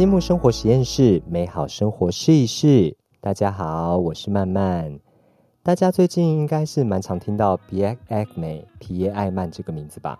[0.00, 2.96] 积木生活实验室，美好生活试一试。
[3.20, 4.98] 大家好，我是曼曼。
[5.62, 10.18] 大家最近应该是蛮常听到 p i e r Agme 皮耶艾曼这个名字吧？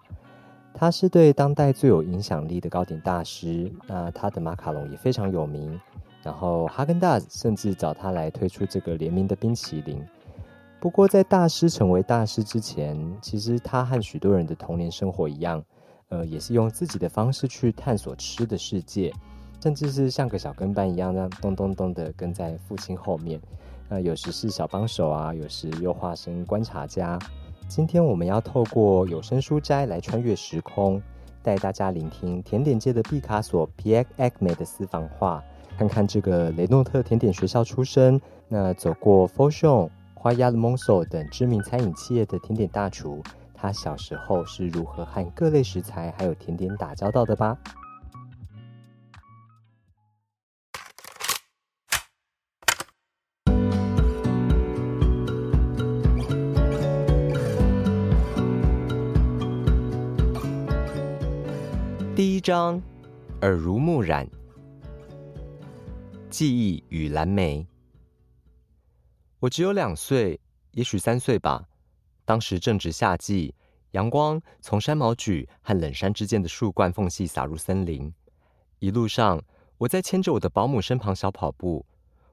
[0.74, 3.72] 他是对当代最有影响力的糕点大师。
[3.86, 5.80] 那他的马卡龙也非常有名。
[6.22, 9.98] 然后哈根达斯甚至找他来推出这个联名的冰淇淋。
[10.78, 15.64] 不过在大师成为大师之前，其实他和许多人的童年生活一样，
[16.10, 19.10] 呃，也是用自己的方式去探索吃的世界。
[19.60, 23.40] 甚至是像个小跟班一样，那咚咚咚的跟在父亲后面。
[23.88, 27.18] 那有时是小帮手啊，有时又化身观察家。
[27.68, 31.00] 今天我们要透过有声书斋来穿越时空，
[31.42, 35.42] 带大家聆听甜点界的毕卡索 Pierre Agme 的私房话，
[35.76, 43.22] 看看这个雷诺特甜点学校出身，那走过 f o s h o n 花鸭的 Monso 等知名餐饮企业的甜点大厨，
[43.54, 47.56] 他小时候是如何和各类食材还有甜点打交道的吧。
[62.50, 62.82] 章，
[63.42, 64.28] 耳濡目染，
[66.28, 67.64] 记忆与蓝莓。
[69.38, 70.40] 我只有两岁，
[70.72, 71.68] 也许三岁吧。
[72.24, 73.54] 当时正值夏季，
[73.92, 78.12] 阳光从山毛榉和冷杉之间的树冠缝隙洒入森林。
[78.80, 79.40] 一路上，
[79.78, 81.86] 我在牵着我的保姆身旁小跑步。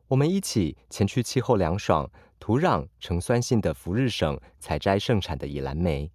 [0.07, 2.09] 我们一起前去气候凉爽、
[2.39, 6.11] 土壤呈酸性的福日省采摘盛产的野蓝莓。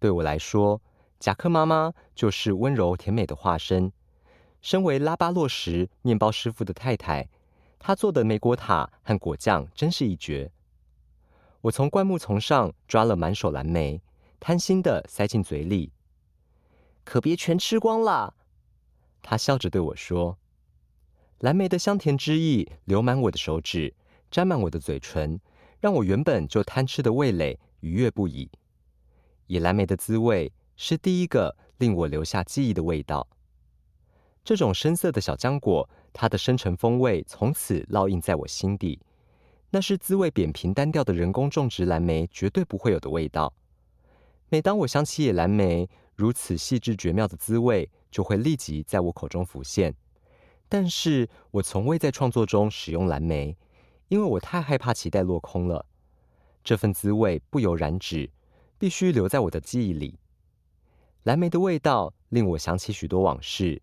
[0.00, 0.80] 对我来说，
[1.18, 3.92] 贾克妈妈就是温柔甜美的化身。
[4.62, 7.28] 身为拉巴洛什面包师傅的太太，
[7.78, 10.50] 她做的莓果塔和果酱真是一绝。
[11.60, 14.02] 我从灌木丛上抓了满手蓝莓，
[14.40, 15.92] 贪心的塞进嘴里。
[17.04, 18.34] 可别全吃光了，
[19.22, 20.36] 她笑着对我说。
[21.38, 23.94] 蓝莓的香甜汁液流满我的手指，
[24.30, 25.40] 沾满我的嘴唇，
[25.80, 28.50] 让我原本就贪吃的味蕾愉悦不已。
[29.46, 30.52] 以蓝莓的滋味。
[30.76, 33.26] 是第一个令我留下记忆的味道。
[34.44, 39.00] 这种深色的小浆果，它的深沉风味从此烙印在我心底。
[39.70, 43.52] 那是滋味扁平单调的人工种植蓝莓绝对不会有的味道。
[44.48, 49.94] 每当我想起野蓝莓如此细致绝妙的滋味，就会立即在我口中浮现。
[50.68, 53.56] 但是我从未在创作中使用蓝莓，
[54.08, 55.84] 因为我太害怕期待落空了。
[56.62, 58.30] 这份滋味不由染指，
[58.78, 60.18] 必须留在我的记忆里。
[61.26, 63.82] 蓝莓的味道令我想起许多往事，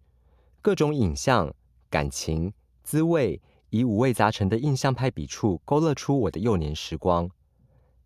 [0.62, 1.54] 各种影像、
[1.90, 7.30] 感情、滋味，以五味杂陈的印象派笔触勾勒出我的幼年时光。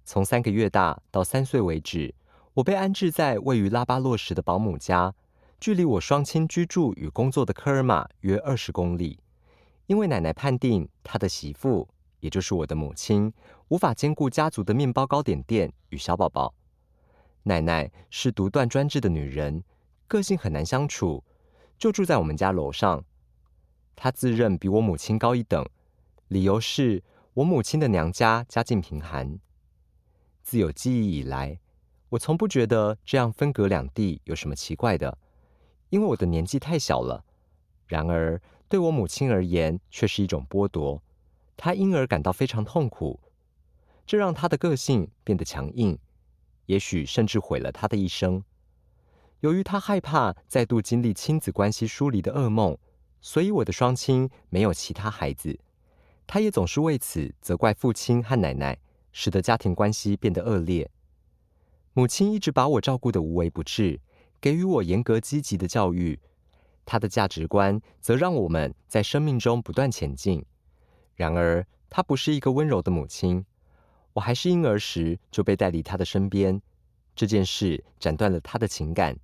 [0.03, 2.15] 从三个月大到三岁为止，
[2.55, 5.13] 我被安置在位于拉巴洛什的保姆家，
[5.59, 9.19] 距离我双亲居住与工作的科尔玛约二十公里。
[9.85, 11.87] 因为奶奶判定她的媳妇，
[12.21, 13.31] 也就是我的母亲，
[13.67, 16.55] 无法兼顾家族的面包糕点店与小宝宝。
[17.47, 19.63] 奶奶是独断专制的女人，
[20.06, 21.24] 个性很难相处，
[21.78, 23.06] 就住在我们家楼上。
[23.96, 25.66] 她自认比我母亲高一等，
[26.28, 27.02] 理由是
[27.35, 29.40] 我母亲的娘家家境贫寒。
[30.44, 31.59] 自有记忆以来，
[32.09, 35.18] 我从不觉得这样分隔两地有什么奇怪的，
[35.90, 37.24] 因为我的年纪太小了。
[37.85, 41.02] 然而对我母亲而言，却是一种剥夺，
[41.56, 43.22] 她因而感到非常痛苦，
[44.06, 45.97] 这让她的个性变得强硬。
[46.67, 48.41] 也许甚至毁了他的一生。
[49.41, 52.78] 由于他害怕再度经历亲子关系疏离的噩梦，
[53.19, 55.59] 所以我的双亲没有其他孩子。
[56.25, 58.78] 他也总是为此责怪父亲和奶奶，
[59.11, 60.89] 使得家庭关系变得恶劣。
[61.94, 63.99] 母亲一直把我照顾得无微不至，
[64.41, 66.19] 给予我严格积极的教育。
[66.85, 70.44] 她的价值观则让我们在生命中不断前进。
[71.16, 73.45] 然而，她不是一个温柔的母亲。
[74.17, 76.59] 我还是婴儿时就被带离他的身边，
[77.16, 79.16] 这件事斩断了他的情感。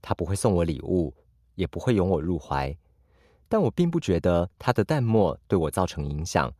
[0.00, 1.12] 他不会送我礼物，
[1.56, 2.74] 也不会拥我入怀。
[3.50, 6.50] 但我并不觉得他的淡漠对我造成影响。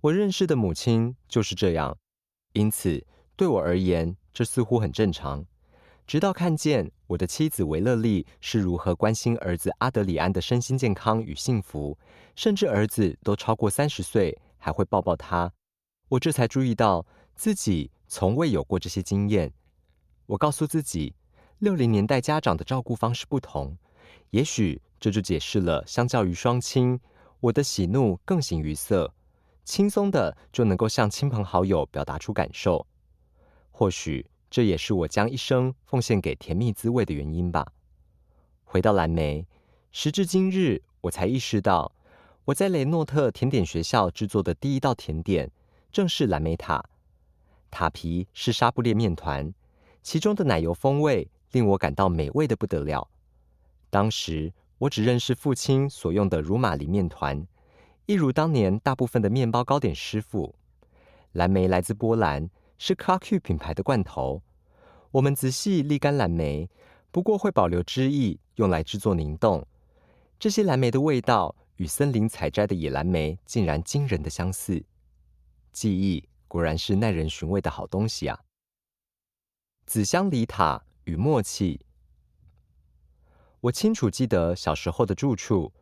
[0.00, 1.94] 我认识的母亲就是这样，
[2.54, 3.04] 因此
[3.36, 5.44] 对我而言，这似乎很正常。
[6.06, 11.98] 直到看见我的妻子维勒利是如何关心儿子阿德里安的身心健康与幸福，
[12.34, 15.52] 甚至儿子都超过三十岁还会抱抱他。
[16.10, 19.52] 我这才注意到自己从未有过这些经验。
[20.26, 21.14] 我告诉自己，
[21.58, 23.76] 六零年代家长的照顾方式不同，
[24.30, 26.98] 也许这就解释了，相较于双亲，
[27.38, 29.14] 我的喜怒更形于色，
[29.64, 32.84] 轻松的就能够向亲朋好友表达出感受。
[33.70, 37.72] 或许这也是我将一生奉献给甜蜜滋味的原因吧。
[38.64, 39.46] 回到蓝莓，
[39.92, 41.92] 时至今日，我才意识到，
[42.46, 45.50] 我在雷诺特甜点学校制作的第一道甜点
[45.92, 46.84] 正是蓝莓塔。
[47.70, 49.52] 塔皮是沙布列面团，
[50.02, 53.08] 其中的奶油风味令我感到美味的不得了。
[53.90, 57.46] 当时我只认识父亲所用的乳马梨面团，
[58.06, 60.54] 一如当年大部分的面包糕点师傅。
[61.32, 64.42] 蓝莓来自波兰，是 c a r k 品牌的罐头。
[65.12, 66.68] 我们仔细沥干蓝莓，
[67.10, 69.64] 不过会保留汁液用来制作凝冻。
[70.38, 74.82] 这些蓝莓的味道与森林采摘的野蓝莓竟然惊人的相似。
[75.72, 76.28] 记忆。
[76.48, 78.40] 果然是耐人寻味的好东西啊！
[79.86, 81.80] 紫香梨塔与默契，
[83.60, 85.72] 我清楚记得小时候的住处。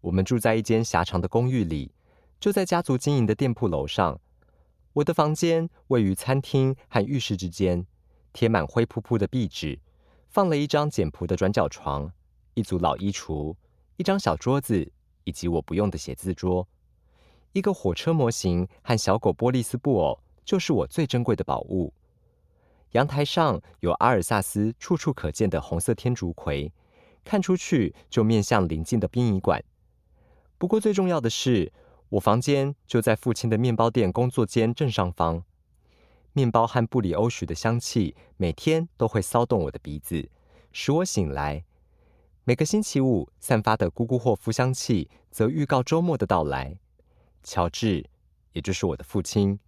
[0.00, 1.92] 我们住在一间狭长的公寓里，
[2.40, 4.20] 就在家族经营的店铺楼上。
[4.94, 7.86] 我的房间位于餐厅和浴室之间，
[8.32, 9.78] 贴满灰扑扑的壁纸，
[10.28, 12.12] 放了一张简朴的转角床，
[12.54, 13.54] 一组老衣橱，
[13.98, 14.90] 一张小桌子，
[15.22, 16.66] 以及我不用的写字桌。
[17.52, 21.92] 一个火车模型和小狗波利斯布偶就是我最珍贵的宝物。
[22.92, 26.72] 阳台上有阿尔萨斯处处可见的红色天竺葵，
[27.24, 29.62] 看出去就面向邻近的殡仪馆。
[30.56, 31.72] 不过最重要的是，
[32.08, 35.44] 我房间就在父亲的面包店工作间正上方。
[36.32, 40.30] 面包和布里欧许的香气每天都会骚动我的鼻子，
[40.72, 41.64] 使我醒来。
[42.44, 46.78] 每个星期五散发的姑姑霍夫香气则预告周末的到来。
[47.42, 48.04] 乔治，
[48.52, 49.58] 也就是我的父亲，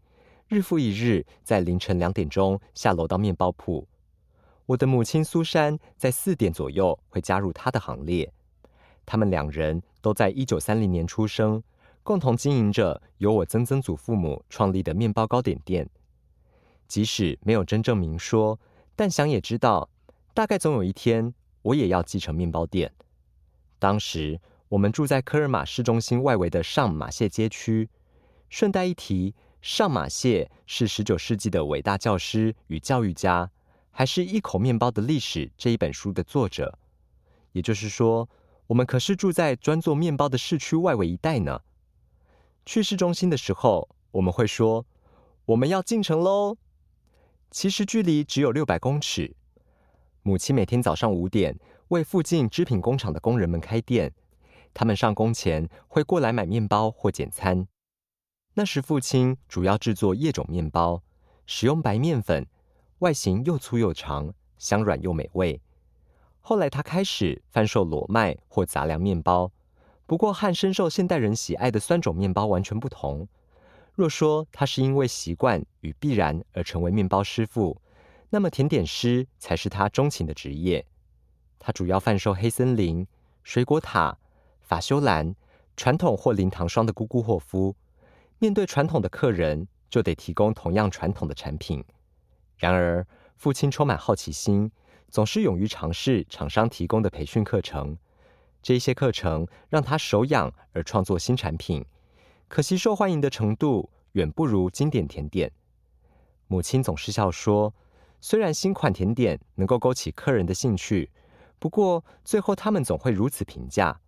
[0.49, 3.87] 日复一日在凌晨两点钟下楼到面包铺。
[4.67, 8.33] 我的母亲苏珊在四点左右会加入他的行列。
[9.07, 11.63] 他们两人都在一九三零年出生，
[12.03, 15.89] 共同经营着由我曾曾祖父母创立的面包糕点店。
[16.87, 18.59] 即使没有真正明说，
[18.95, 19.89] 但想也知道，
[20.35, 21.33] 大概总有一天
[21.63, 22.93] 我也要继承面包店。
[23.79, 24.41] 当时。
[24.71, 27.89] 我们住在科尔马市中心外围的上马谢街区。
[28.49, 33.51] 顺带一提，上马谢是十九世纪的伟大教师与教育家，
[33.91, 36.79] 还是一口面包的历史这一本书的作者。
[37.51, 38.29] 也就是说，
[38.69, 41.63] 我们可是住在专做面包的市区外围一带呢。
[42.65, 44.87] 去市中心的时候，我们会说
[45.47, 46.57] 我们要进城喽。
[47.51, 49.35] 其实距离只有六百公尺。
[50.23, 51.59] 母亲每天早上五点
[51.89, 54.13] 为附近织品工厂的工人们开店。
[54.73, 57.67] 他们上工前会过来买面包或简餐。
[58.55, 61.03] 那时父亲主要制作叶种面包，
[61.47, 62.47] 使用白面粉，
[62.99, 65.61] 外形又粗又长，香软又美味。
[66.41, 69.53] 后来他开始贩售裸麦或杂粮面包，
[70.07, 73.29] 不过和深受现代人喜爱的酸种面包完全不同。
[73.95, 77.81] 若说他是因为习惯与必然而成为面包师傅，
[78.31, 80.87] 那么甜点师才是他钟情的职业。
[81.59, 83.07] 他主要贩售黑森林、
[83.43, 84.17] 水果塔。
[84.71, 85.35] 法修兰
[85.77, 87.75] 传统或零糖霜的姑姑霍夫，
[88.39, 91.85] 面对传统的客人，就得提供同样传统的产品。
[92.57, 94.71] 然而，父亲充满好奇心，
[95.09, 97.99] 总是勇于尝试厂商提供的培训课程。
[98.63, 101.85] 这些课程让他手痒而创作新产品，
[102.47, 105.51] 可惜受欢迎的程度远不如经典甜点。
[106.47, 107.75] 母亲总是笑说
[108.23, 111.11] ：“虽然新款甜点能够勾起客人的兴趣，
[111.59, 114.01] 不过最后他们总会如此评价。”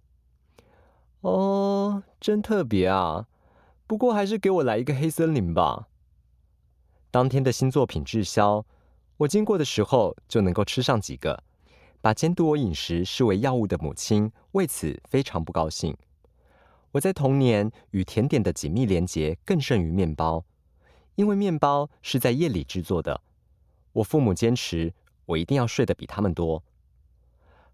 [1.23, 3.26] 哦，真特别啊！
[3.87, 5.88] 不过还是给我来一个黑森林吧。
[7.11, 8.64] 当天的新作品滞销，
[9.19, 11.43] 我经过的时候就能够吃上几个。
[12.00, 15.97] 把监督我饮食视为药物的母亲为此非常不高兴。
[16.91, 20.45] 我在童年与甜点的紧密连结更胜于面包，
[21.14, 23.21] 因为面包是在夜里制作的。
[23.93, 24.93] 我父母坚持
[25.26, 26.64] 我一定要睡得比他们多。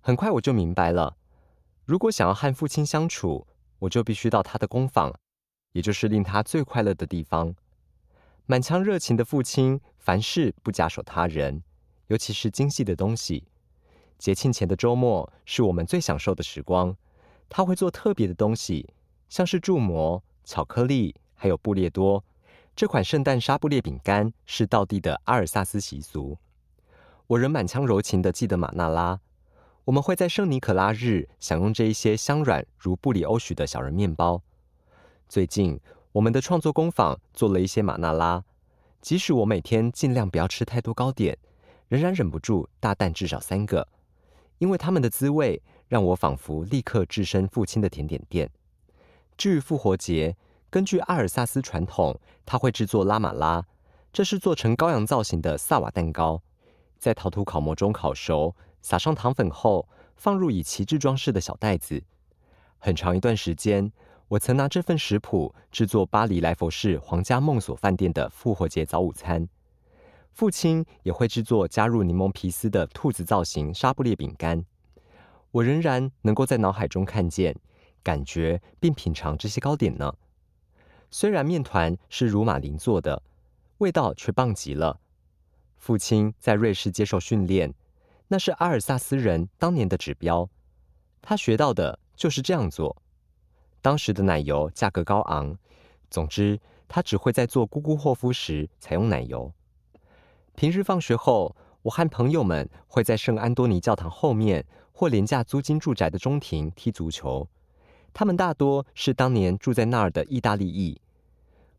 [0.01, 1.17] 很快我就明白了。
[1.89, 3.47] 如果想要和父亲相处，
[3.79, 5.11] 我就必须到他的工坊，
[5.73, 7.55] 也就是令他最快乐的地方。
[8.45, 11.63] 满腔热情的父亲，凡事不假手他人，
[12.09, 13.49] 尤其是精细的东西。
[14.19, 16.95] 节庆前的周末是我们最享受的时光。
[17.49, 18.93] 他会做特别的东西，
[19.31, 22.23] 像是铸模、巧克力，还有布列多。
[22.77, 26.37] 这款圣诞沙布列饼干是道地的阿尔萨斯习俗。
[27.29, 29.19] 我仍满腔柔情的记得马纳拉。
[29.89, 34.43] 我们会在圣尼可拉日享用这一些香软如布里欧许的小人面包。
[35.31, 35.81] 最近，
[36.13, 38.45] 我们的创作工坊做了一些马纳拉。
[39.01, 41.39] 即使我每天尽量不要吃太多糕点，
[41.89, 43.89] 仍然忍不住大啖至少三个，
[44.59, 48.51] 因为它们的滋味让我仿佛立刻置身父亲的甜点店。
[49.39, 50.37] 至于复活节，
[50.69, 53.65] 根据阿尔萨斯传统，他会制作拉马拉，
[54.13, 56.43] 这是做成羔羊造型的萨瓦蛋糕，
[56.99, 58.55] 在陶土烤模中烤熟。
[58.81, 62.03] 撒上糖粉后，放入以旗帜装饰的小袋子。
[62.79, 63.93] 很长一段时间，
[64.29, 69.49] 我曾拿这份食谱制作巴黎莱佛士皇家梦所饭店的复活节早午餐。
[70.33, 74.65] 父亲也会制作加入柠檬皮丝的兔子造型沙布列饼干。
[75.51, 77.57] 我仍然能够在脑海中看见、
[78.03, 80.15] 感觉并品尝这些糕点呢。
[81.11, 83.23] 虽然面团是乳马林做的，
[83.79, 85.01] 味道却棒极了。
[85.79, 87.75] 父亲在瑞士接受训练，
[88.29, 90.49] 那是阿尔萨斯人当年的指标。
[91.21, 92.95] 他学到的就是这样做。
[93.81, 95.57] 当时的奶油价格高昂，
[96.11, 99.53] 总之他只会在做咕咕霍夫时采用奶油。
[100.55, 107.49] 平日放学后，我和朋友们会在圣安多尼教堂后面或廉价租金住宅的中庭踢足球。
[108.13, 111.01] 他们大多是当年住在那儿的意大利裔。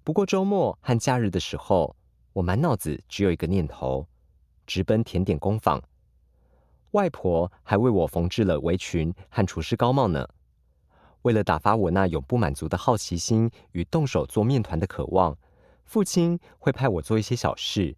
[0.03, 1.95] 不过周末和假日的时候，
[2.33, 4.07] 我满脑子只有一个念头：
[4.65, 5.81] 直奔甜点工坊。
[6.91, 10.27] 外婆还为我缝制了围裙和厨师高帽呢。
[11.23, 15.37] 为了打发我那永不满足的好奇心与动手做面团的渴望，
[15.83, 17.95] 父亲会派我做一些小事，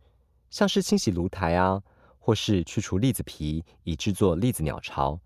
[0.50, 1.84] 像是清洗炉台啊，
[2.18, 5.20] 或是去除栗子皮以制作栗子鸟巢。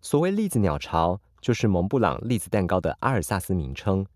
[0.00, 4.06] 所谓栗子鸟巢，就是蒙布朗栗子蛋糕的阿尔萨斯名称。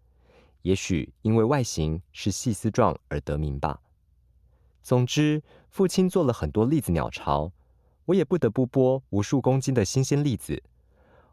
[0.63, 3.81] 也许因为外形是细丝状而得名吧。
[4.83, 7.53] 总之，父亲做了很多栗子鸟巢，
[8.07, 10.63] 我也不得不剥无数公斤的新鲜栗子。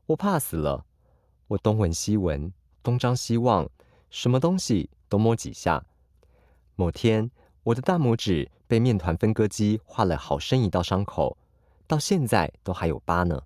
[0.08, 0.86] 我怕死了，
[1.48, 2.52] 我东闻西闻，
[2.82, 3.70] 东张西望，
[4.10, 5.84] 什么东西都摸几下。
[6.76, 7.30] 某天，
[7.64, 11.38] 我的大拇指被面团分割机划了好深一道伤口，
[11.88, 13.44] 到现在都还有疤呢。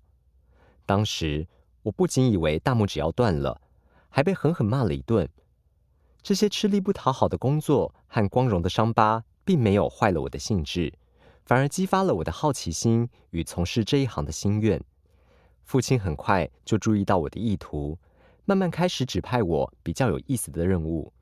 [0.86, 1.46] 当时
[1.82, 3.60] 我不仅以为大拇指要断了，
[4.08, 5.28] 还被狠狠骂了一顿。
[6.22, 10.92] 这些吃力不讨好的工作和光荣的伤疤，并没有坏了我的兴致，
[11.46, 14.82] 反而激发了我的好奇心与从事这一行的心愿。
[15.62, 17.96] 父亲很快就注意到我的意图，
[18.44, 21.12] 慢慢开始指派我比较有意思的任务。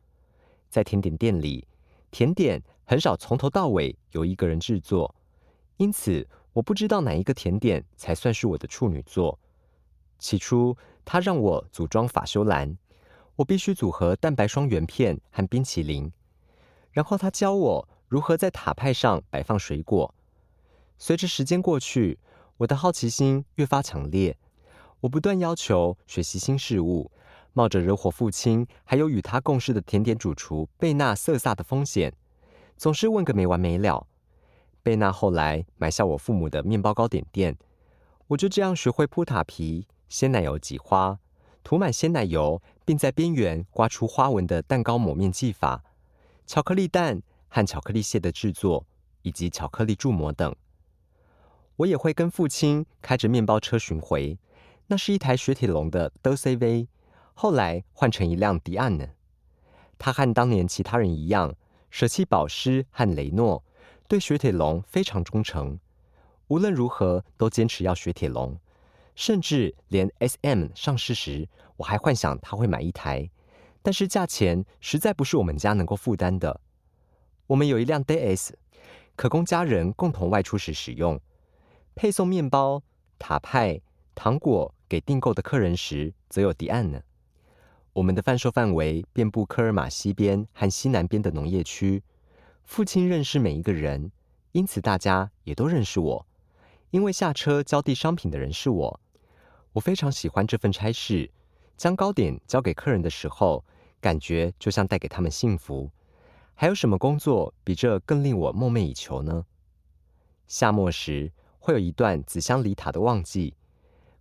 [0.71, 1.69] 在甜点店里，
[2.11, 5.15] 甜点很少从头到尾由一个人制作，
[5.77, 9.39] 因此我不知道哪一个甜点才算是我的处女作。
[10.19, 12.77] 起初，他让我组装法修兰。
[13.37, 16.11] 我必须组合蛋白霜原片和冰淇淋，
[16.93, 20.15] 然后他教我如何在塔派上摆放水果。
[20.99, 22.21] 随着时间过去，
[22.59, 24.39] 我的好奇心越发强烈，
[25.01, 27.11] 我不断要求学习新事物，
[27.55, 32.15] 冒着惹火父亲还有与他共事的甜点主厨贝纳瑟萨的风险，
[32.77, 34.07] 总是问个没完没了。
[34.85, 37.59] 贝纳后来买下我父母的面包糕点店，
[38.29, 41.19] 我就这样学会铺塔皮、鲜奶油挤花。
[41.65, 45.83] 涂满鲜奶油，并在边缘刮出花纹的蛋糕抹面技法，
[46.47, 47.21] 巧克力蛋
[47.55, 48.85] 和巧克力屑的制作，
[49.23, 50.53] 以及巧克力铸模等。
[51.77, 54.37] 我也会跟父亲开着面包车巡回，
[54.89, 56.89] 那是一台雪铁龙的德 C V，
[57.33, 59.07] 后来换成一辆迪安呢。
[59.97, 61.55] 他和当年其他人一样，
[61.91, 63.63] 舍弃保湿和雷诺，
[64.09, 65.79] 对雪铁龙非常忠诚，
[66.49, 68.59] 无论如何都坚持要雪铁龙。
[69.15, 73.31] 甚至连 S M 上市时，我还幻想他会买一台，
[73.81, 76.61] 但是价钱实在不是我们家能够负担的。
[77.47, 78.59] 我们有一辆 D S，
[79.17, 81.21] 可供家人共同外出时使用，
[81.95, 82.83] 配送面包、
[83.19, 83.81] 塔派、
[84.15, 87.03] 糖果给订购的客人时，则有迪安呢。
[87.93, 92.03] 我们的贩售范围遍布科尔马西边和西南边的农业区。
[92.65, 94.11] 父亲认识每一个人，
[94.53, 96.27] 因此大家也都认识我，
[96.91, 99.01] 因为下车交递商品的人是我。
[99.75, 101.31] 我非常喜欢这份差事，
[101.77, 103.63] 将糕点交给客人的时候，
[104.01, 105.91] 感觉就像带给他们幸福。
[106.55, 109.45] 还有什么工作比这更令我梦寐以求呢？
[110.47, 113.55] 夏末时会有一段紫香梨塔的旺季，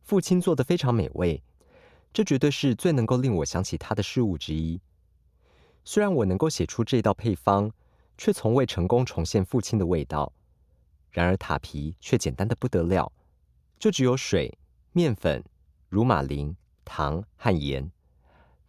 [0.02, 1.42] 父亲做的非常美味，
[2.12, 4.82] 这绝对是最能够令我想起他的事物之一。
[5.84, 7.72] 虽然我能够写出这道配方，
[8.18, 10.32] 却从未成功重现父亲的味道。
[11.12, 13.12] 然而塔皮却简单的不得了，
[13.78, 14.58] 就只有水。
[14.96, 15.44] 面粉、
[15.90, 17.92] 乳马林、糖和盐，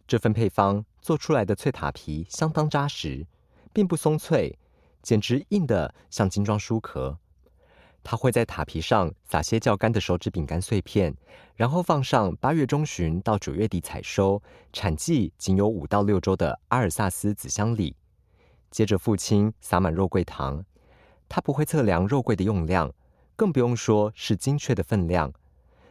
[0.07, 3.27] 这份配方做出来的脆塔皮相当扎实，
[3.75, 4.57] 并不松脆，
[5.01, 7.19] 简直硬的像精装书壳。
[8.05, 11.13] 它会在塔皮上撒些较干的手指饼干碎片，
[11.55, 14.41] 然后放上八月中旬到九月底采收、
[14.71, 17.93] 产季仅有五到六周的阿尔萨斯紫香梨。
[18.71, 20.63] 接着，父亲撒满肉桂糖，
[21.27, 22.93] 他不会测量肉桂的用量，
[23.35, 25.33] 更不用说是精确的分量。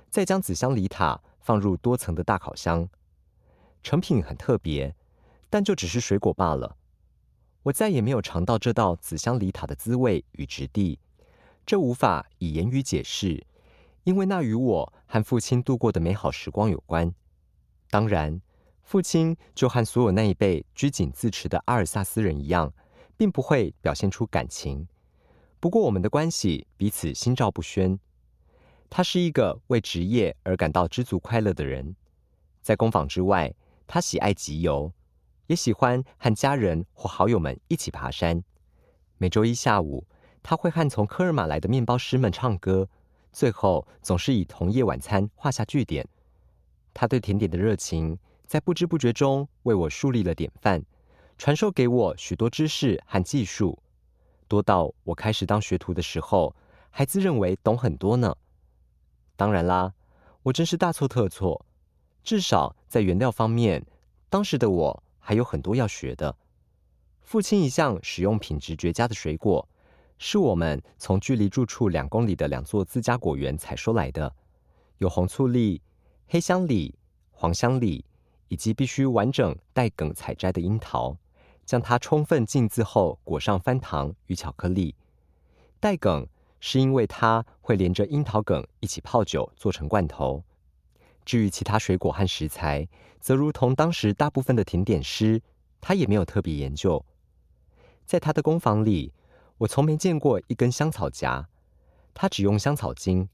[0.08, 2.88] 再将紫香梨塔放入多层的大烤箱，
[3.82, 4.94] 成品很特别，
[5.50, 6.76] 但就只是水果罢了。
[7.64, 10.98] 我再也没有尝到这道紫香梨塔的滋味与质地，
[11.64, 13.46] 这无法以言语解释，
[14.04, 17.14] 因为那与我和父亲度过的美好时光有关。
[17.88, 18.38] 当然，
[18.82, 22.70] 父亲就和所有那一辈拘谨自持的阿尔萨斯人一样，
[23.16, 24.86] 并不会表现出感情。
[25.58, 27.98] 不过，我们的关系彼此心照不宣。
[28.90, 31.96] 他是一个为职业而感到知足快乐的人，
[32.60, 33.54] 在工坊之外，
[33.86, 34.92] 他喜爱集邮，
[35.46, 38.42] 也喜欢和家人或好友们一起爬山。
[39.18, 40.06] 每周一下午，
[40.42, 42.88] 他会和从科尔玛来的面包师们唱歌，
[43.32, 46.06] 最后总是以同业晚餐画下句点。
[46.92, 50.82] 他对甜点的热情，在不知不觉中为我树立了典范，
[51.38, 53.78] 传授给我许多知识和技术，
[54.46, 56.54] 多到我开始当学徒的时候，
[56.90, 58.36] 还自认为懂很多呢。
[59.36, 59.92] 当然啦，
[60.44, 61.66] 我真是大错特错。
[62.22, 63.84] 至少在原料方面，
[64.30, 66.36] 当时的我还有很多要学的。
[67.22, 69.66] 父亲一向使用品质绝佳的水果，
[70.18, 74.30] 是我们从距离住处两公里的两座自家果园采收来的，
[74.98, 75.80] 有红醋栗、
[76.28, 76.94] 黑香李、
[77.30, 78.04] 黄香李，
[78.48, 81.16] 以及必须完整带梗采摘的樱桃，
[81.64, 84.94] 将它充分浸渍后裹上翻糖与巧克力，
[85.80, 86.28] 带梗。
[86.66, 90.42] 是因为它会连着樱桃梗一起泡酒做成罐头。
[91.24, 92.86] 至于其他水果和食材，
[93.20, 95.40] 则如同当时大部分的甜点师，
[95.80, 97.04] 他也没有特别研究。
[98.04, 99.12] 在他的工坊里，
[99.58, 101.46] 我从没见过一根香草荚，
[102.12, 103.28] 他只用香草精。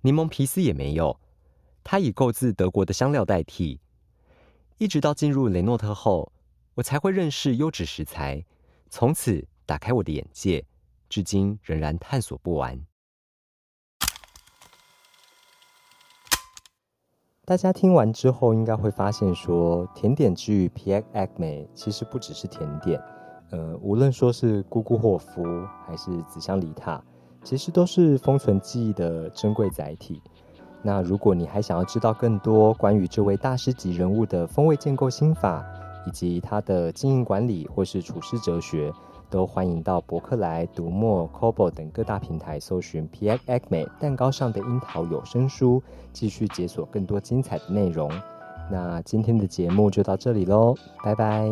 [0.00, 1.20] 柠檬皮丝也没有，
[1.84, 3.80] 他以购自德国的香料代替。
[4.78, 6.32] 一直到进入雷诺特后，
[6.74, 8.44] 我才会认识优质食材，
[8.88, 10.64] 从此打开我的眼界。
[11.08, 12.82] 至今仍然探索不完。
[17.44, 23.02] 大家听完之后，应该会发现说，甜点之于 Pierre Agme 其实不只是甜点，
[23.50, 25.42] 呃，无论说是姑姑霍夫
[25.84, 27.02] 还是紫香梨塔，
[27.42, 30.22] 其实都是封存记忆的珍贵载体。
[30.82, 35.64] 那如果你还想要知道更多关于这位大师级人物的风味建构心法，
[36.06, 38.92] 以及他的经营管理或是处事哲学，
[39.32, 48.12] 都欢迎到博客来、读墨、c o b o 等各大平台搜寻 p x e g m a 蛋糕上的樱桃有声书，继续解锁更多精彩的内容。
[48.70, 51.48] 那今天的节目就到这里喽，拜拜。